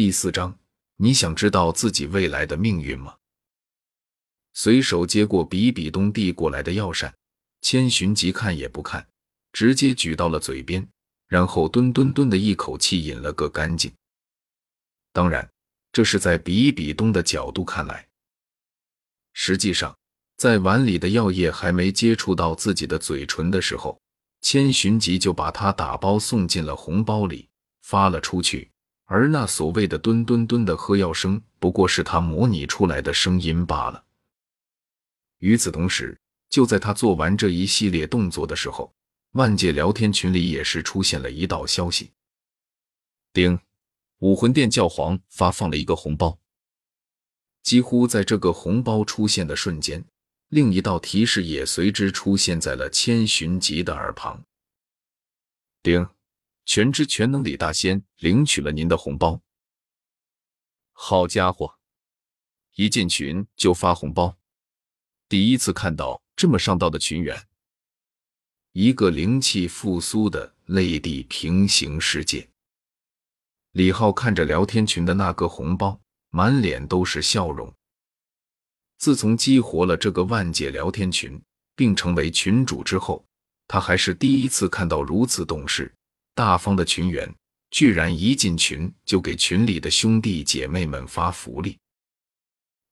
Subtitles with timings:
[0.00, 0.58] 第四章，
[0.96, 3.18] 你想知道自己未来的命运吗？
[4.54, 7.14] 随手接过比比东递过来的药膳，
[7.60, 9.06] 千寻疾看也不看，
[9.52, 10.88] 直接举到了嘴边，
[11.28, 13.92] 然后吨吨吨的一口气饮了个干净。
[15.12, 15.46] 当然，
[15.92, 18.08] 这是在比比东的角度看来。
[19.34, 19.94] 实际上，
[20.38, 24.00] 在碗里的药液还没接触到自己的嘴唇的时候，
[24.40, 27.50] 千寻疾就把它打包送进了红包里，
[27.82, 28.70] 发了出去。
[29.12, 34.04] 而那所谓的“吨吨吨”的喝药声，不过是他模拟出来的声音罢了。
[35.38, 36.16] 与此同时，
[36.48, 38.94] 就在他做完这一系列动作的时候，
[39.32, 42.12] 万界聊天群里也是出现了一道消息
[43.34, 43.58] ：“丁，
[44.20, 46.38] 武魂殿教皇发放了一个红包。”
[47.64, 50.04] 几乎在这个红包出现的瞬间，
[50.50, 54.44] 另一道提示也随之出现在了千寻疾的耳旁
[55.82, 56.08] ：“丁，
[56.72, 59.40] 全知全能李大仙领取了您的红包。”
[60.94, 61.80] 好家伙，
[62.76, 64.38] 一进群就发红包！
[65.28, 67.48] 第一次看到这么上道的群员，
[68.70, 72.48] 一个灵气复苏的内地平行世界。
[73.72, 77.74] 李浩看着聊天群的那个红包，满脸都是笑容。
[78.96, 81.42] 自从激活了这个万界聊天群，
[81.74, 83.26] 并成为群主之后，
[83.66, 85.92] 他还是第一次看到如此懂事、
[86.40, 87.30] 大方的群员，
[87.70, 91.78] 居然一进群就给群里的兄弟姐妹们发福利。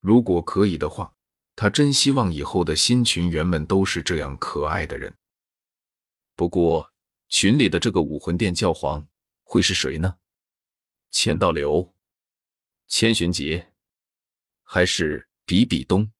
[0.00, 1.12] 如果可以的话。
[1.56, 5.16] 他真希望以后的新群员们都是这样可爱的人。
[6.34, 6.90] 不过，
[7.28, 9.06] 群里的这个武魂殿教皇
[9.44, 10.16] 会是谁呢？
[11.12, 11.94] 千道流、
[12.88, 13.62] 千寻疾，
[14.64, 16.10] 还是比比东？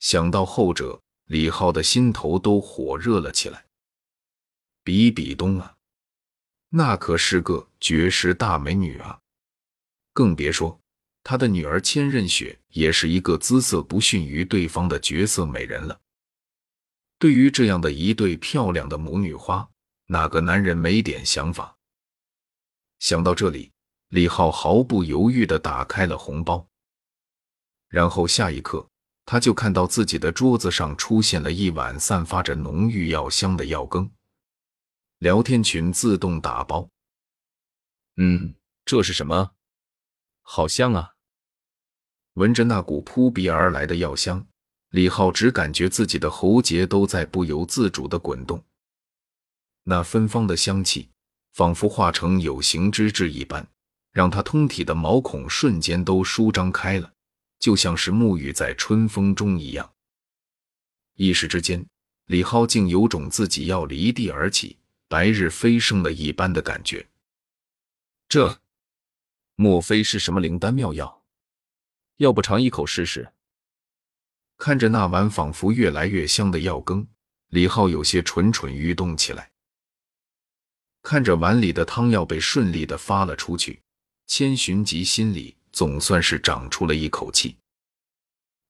[0.00, 3.64] 想到后者，李浩的心头都火热了起来。
[4.84, 5.78] 比比东啊，
[6.70, 9.20] 那可是个绝世大美女啊，
[10.12, 10.80] 更别说。
[11.22, 16.00] 他的女儿千仞雪也是一个姿色不逊于对方的绝色美人了。
[17.18, 19.68] 对于这样的一对漂亮的母女花，
[20.06, 21.76] 哪个男人没点想法？
[23.00, 23.70] 想到这里，
[24.08, 26.66] 李浩毫不犹豫地打开了红包，
[27.88, 28.88] 然后下一刻，
[29.26, 34.10] 他就看到自己的桌子上出现了一碗散发着浓郁药香的药羹。
[35.20, 36.88] 聊天群自动打包。
[38.16, 38.54] 嗯，
[38.86, 39.50] 这是什么？
[40.40, 41.12] 好香啊！
[42.32, 44.46] 闻着那股扑鼻而来的药香，
[44.88, 48.64] 李浩只感觉自己的喉结都在不由自主的滚动。
[49.82, 51.10] 那芬芳的香气
[51.52, 53.68] 仿佛化成有形之质一般，
[54.12, 57.12] 让他通体的毛孔瞬间都舒张开了，
[57.58, 59.92] 就像是沐浴在春风中一样。
[61.16, 61.86] 一时之间，
[62.24, 64.78] 李浩竟有种自己要离地而起、
[65.10, 67.08] 白日飞升了一般的感觉。
[68.28, 68.60] 这。
[69.56, 71.24] 莫非是什么灵丹妙药？
[72.18, 73.32] 要不尝一口试试？
[74.56, 77.06] 看着那碗仿佛越来越香的药羹，
[77.48, 79.50] 李浩有些蠢蠢欲动起来。
[81.02, 83.82] 看着碗里的汤药被顺利的发了出去，
[84.28, 87.56] 千寻疾心里总算是长出了一口气。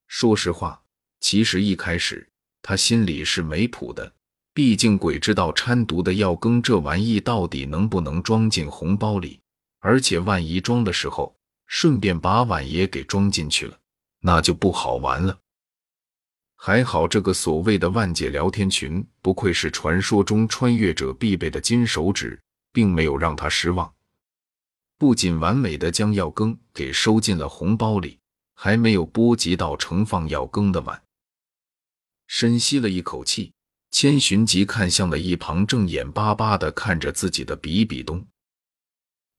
[0.09, 0.83] 说实话，
[1.21, 2.27] 其实一开始
[2.63, 4.13] 他心里是没谱的，
[4.61, 9.41] 毕竟鬼知道掺毒的药羹这玩意到底能不能装进红包里。
[9.79, 11.35] 而且万一装的时候
[11.67, 13.79] 顺便把碗也给装进去了，
[14.21, 15.39] 那就不好玩了。
[16.57, 22.39] 还好这个所谓的万界聊天群不愧是传说中穿越者必备的金手指，
[22.71, 23.91] 并没有让他失望。
[24.99, 28.19] 不仅完美的将药羹给收进了红包里，
[28.53, 31.03] 还没有波及到盛放药羹的碗。
[32.27, 33.55] 深吸了一口气，
[33.91, 38.27] 千寻疾看向了一旁正眼巴巴的看着自己的比比东。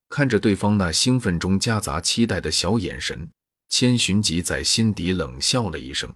[0.09, 3.31] 看着对方那兴奋中夹杂期待的小眼神，
[3.69, 6.13] 千寻疾在心底冷笑了一声：“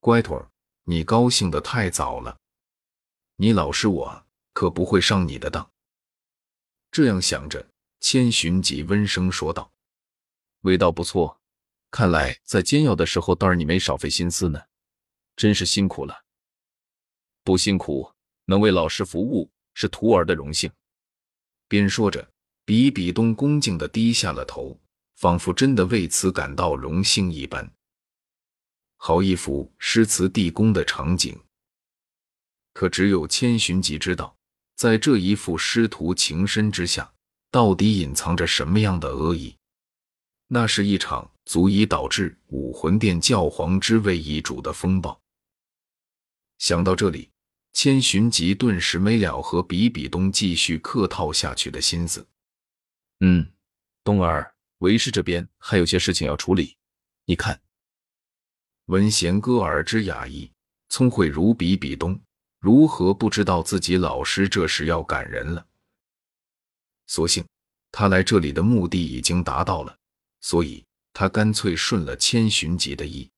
[0.00, 0.50] 乖腿儿，
[0.82, 2.36] 你高兴的太早了，
[3.36, 5.70] 你老师我可不会上你的当。”
[6.90, 7.68] 这样想着，
[8.00, 9.72] 千寻疾温声说道
[10.62, 11.40] ：“味道不错，
[11.92, 14.60] 看来在煎药的时候，倒是你没少费心思呢，
[15.36, 16.23] 真是辛苦了。
[17.44, 18.10] 不辛苦，
[18.46, 20.68] 能为老师服务是徒儿的荣幸。”
[21.68, 22.28] 边说着。
[22.66, 24.80] 比比东恭敬的低下了头，
[25.16, 27.70] 仿佛真的为此感到荣幸一般。
[28.96, 31.38] 好一幅诗词地宫的场景，
[32.72, 34.34] 可只有千寻疾知道，
[34.76, 37.12] 在这一幅师徒情深之下，
[37.50, 39.54] 到底隐藏着什么样的恶意？
[40.46, 45.20] 那是一场足以导致武魂殿教皇之位易主的风暴。
[46.56, 47.28] 想到这里，
[47.74, 52.26] 千寻疾顿时没了和比比东继续客套下去的心思。
[53.20, 53.52] 嗯，
[54.04, 56.76] 冬儿，为师这边还有些事情要处理，
[57.26, 57.60] 你看。
[58.86, 60.52] 闻弦歌耳之雅意，
[60.88, 62.18] 聪慧如比比东，
[62.60, 65.66] 如何不知道自己老师这时要赶人了？
[67.06, 67.44] 所幸
[67.90, 69.98] 他来这里的目的已经达到了，
[70.40, 73.30] 所以他干脆顺了千寻疾的意。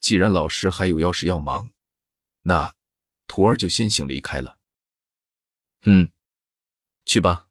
[0.00, 1.68] 既然老师还有要事要忙，
[2.42, 2.72] 那
[3.32, 4.58] 徒儿就先行离开了。
[5.86, 6.06] 嗯，
[7.06, 7.48] 去吧。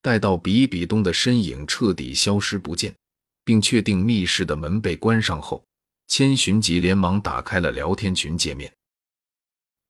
[0.00, 2.96] 待到比比东的身影彻底消失不见。
[3.44, 5.66] 并确定密室的门被关上后，
[6.06, 8.72] 千寻疾连忙打开了聊天群界面，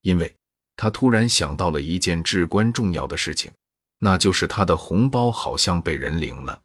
[0.01, 0.35] 因为
[0.75, 3.53] 他突然想到了一件至关重要的事情，
[3.99, 6.63] 那就是他的红包好像被人领了。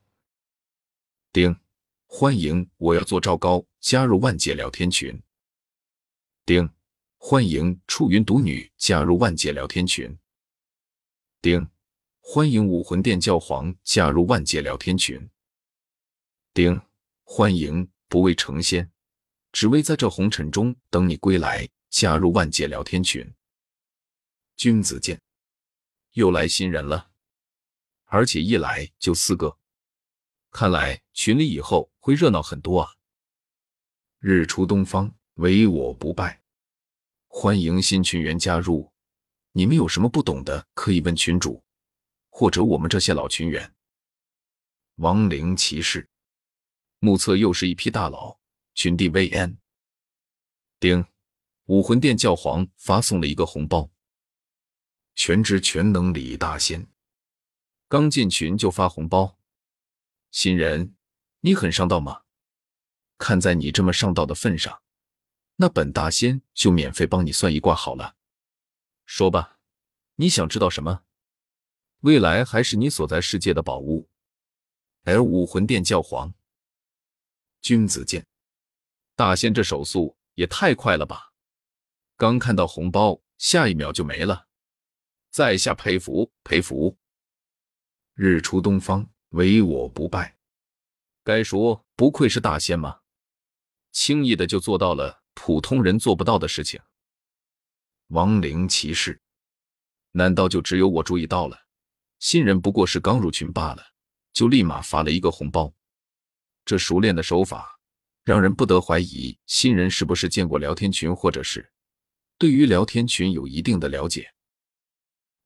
[1.33, 1.53] 丁，
[2.05, 5.21] 欢迎我要做赵高加入万界聊天群。
[6.45, 6.69] 丁，
[7.17, 10.17] 欢迎出云独女加入万界聊天群。
[11.41, 11.67] 丁，
[12.19, 15.29] 欢迎武魂殿教皇加入万界聊天群。
[16.53, 16.79] 丁，
[17.23, 18.89] 欢迎不为成仙，
[19.51, 21.67] 只为在这红尘中等你归来。
[21.89, 23.33] 加入万界聊天群。
[24.57, 25.19] 君子剑，
[26.11, 27.11] 又来新人了，
[28.05, 29.57] 而且一来就四个，
[30.51, 32.93] 看来群里以后会热闹很多啊！
[34.19, 36.43] 日出东方，唯我不败。
[37.27, 38.91] 欢迎新群员加入，
[39.51, 41.63] 你们有什么不懂的可以问群主，
[42.29, 43.75] 或者我们这些老群员。
[44.95, 46.09] 亡灵骑士。
[46.99, 48.39] 目测又是一批大佬，
[48.73, 49.57] 群帝 VN，。
[50.79, 51.05] 丁，
[51.65, 53.91] 武魂殿教皇发送了一个红包。
[55.13, 56.87] 全知全能李大仙，
[57.87, 59.37] 刚进群就发红包，
[60.31, 60.95] 新人，
[61.41, 62.23] 你很上道吗？
[63.19, 64.81] 看在你这么上道的份上，
[65.57, 68.15] 那本大仙就免费帮你算一卦好了。
[69.05, 69.59] 说吧，
[70.15, 71.03] 你想知道什么？
[72.01, 74.07] 未来还是你所在世界的宝物？
[75.03, 76.33] 而武魂殿教皇。
[77.61, 78.25] 君子剑，
[79.15, 81.33] 大仙这手速也太快了吧！
[82.15, 84.47] 刚看到红包，下一秒就没了，
[85.31, 86.97] 在下佩服佩服。
[88.13, 90.37] 日出东方，唯我不败。
[91.23, 93.01] 该说不愧是大仙吗？
[93.91, 96.81] 轻易的就做到了普通人做不到的事情。
[98.07, 99.21] 亡灵骑士，
[100.13, 101.55] 难道就只有我注意到了？
[102.17, 103.83] 新人不过是刚入群罢了，
[104.33, 105.71] 就立马发了一个红包。
[106.65, 107.79] 这熟练的手法，
[108.23, 111.71] 让人不得怀疑新人是不是见过聊天群，或者是
[112.39, 114.33] 对于聊天群有一定的了解。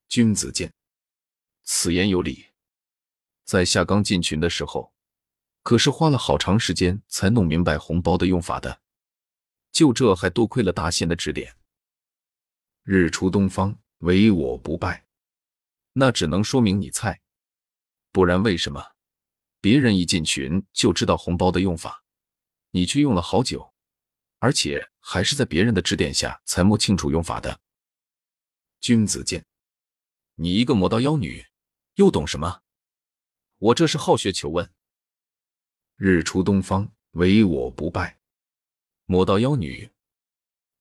[0.08, 0.74] 君子剑，
[1.64, 2.46] 此言有理。
[3.44, 4.94] 在下刚进群的时候，
[5.64, 8.81] 可是花了好长时间才弄明白红包的用法的。
[9.72, 11.56] 就这还多亏了大仙的指点。
[12.84, 15.06] 日出东方，唯我不败。
[15.94, 17.22] 那只能说明你菜，
[18.12, 18.84] 不然为什么？
[19.60, 22.04] 别人一进群就知道红包的用法，
[22.72, 23.74] 你却用了好久，
[24.40, 27.60] 而且还是在别人的指点下才摸清楚用法的。
[28.80, 29.46] 君子剑，
[30.36, 31.46] 你一个魔道妖女，
[31.96, 32.62] 又懂什么？
[33.58, 34.74] 我这是好学求问。
[35.98, 38.21] 日出东方，唯我不败。
[39.12, 39.92] 魔道妖女，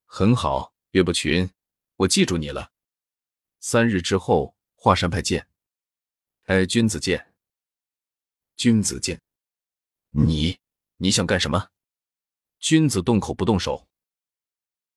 [0.06, 1.50] 很好，岳不群，
[1.96, 2.70] 我记住你了。
[3.58, 5.48] 三日之后，华山派见。
[6.44, 7.34] 哎，君子剑。
[8.54, 9.20] 君子剑，
[10.10, 10.60] 你
[10.98, 11.70] 你想干什么？
[12.60, 13.88] 君子动口不动手。